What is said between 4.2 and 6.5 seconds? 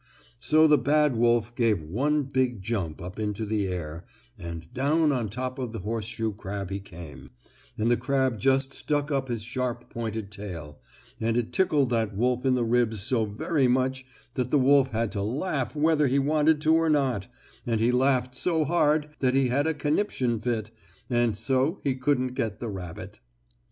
and down on top of the horseshoe